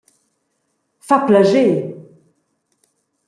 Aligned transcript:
Fa 1.09 1.17
plascher. 1.27 1.69